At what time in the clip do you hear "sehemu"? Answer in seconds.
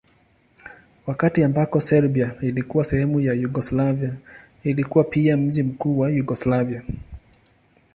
2.83-3.19